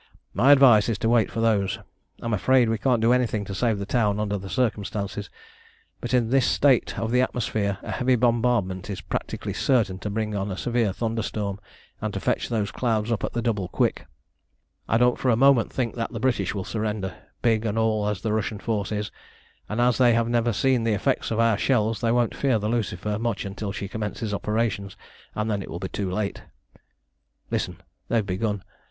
My 0.33 0.51
advice 0.51 0.89
is 0.89 0.97
to 0.97 1.09
wait 1.09 1.29
for 1.31 1.41
those. 1.41 1.77
I'm 2.23 2.33
afraid 2.33 2.69
we 2.69 2.79
can't 2.79 3.03
do 3.03 3.13
anything 3.13 3.45
to 3.45 3.53
save 3.53 3.77
the 3.77 3.85
town 3.85 4.19
under 4.19 4.35
the 4.39 4.49
circumstances, 4.49 5.29
but 5.99 6.11
in 6.11 6.31
this 6.31 6.47
state 6.47 6.97
of 6.97 7.11
the 7.11 7.21
atmosphere 7.21 7.77
a 7.83 7.91
heavy 7.91 8.15
bombardment 8.15 8.89
is 8.89 8.99
practically 8.99 9.53
certain 9.53 9.99
to 9.99 10.09
bring 10.09 10.33
on 10.33 10.49
a 10.49 10.57
severe 10.57 10.91
thunderstorm, 10.91 11.59
and 12.01 12.15
to 12.15 12.19
fetch 12.19 12.49
those 12.49 12.71
clouds 12.71 13.11
up 13.11 13.23
at 13.23 13.33
the 13.33 13.43
double 13.43 13.67
quick. 13.67 14.07
"I 14.89 14.97
don't 14.97 15.19
for 15.19 15.29
a 15.29 15.35
moment 15.35 15.71
think 15.71 15.93
that 15.93 16.11
the 16.11 16.19
British 16.19 16.55
will 16.55 16.63
surrender, 16.63 17.13
big 17.43 17.63
and 17.63 17.77
all 17.77 18.07
as 18.07 18.21
the 18.21 18.33
Russian 18.33 18.57
force 18.57 18.91
is, 18.91 19.11
and 19.69 19.79
as 19.79 19.99
they 19.99 20.15
have 20.15 20.27
never 20.27 20.51
seen 20.51 20.83
the 20.83 20.93
effects 20.93 21.29
of 21.29 21.39
our 21.39 21.59
shells 21.59 22.01
they 22.01 22.11
won't 22.11 22.35
fear 22.35 22.57
the 22.57 22.67
Lucifer 22.69 23.19
much 23.19 23.45
until 23.45 23.71
she 23.71 23.87
commences 23.87 24.33
operations, 24.33 24.97
and 25.35 25.47
then 25.47 25.61
it 25.61 25.69
will 25.69 25.77
be 25.79 25.89
too 25.89 26.09
late. 26.09 26.41
Listen! 27.51 27.83
They've 28.09 28.25
begun. 28.25 28.63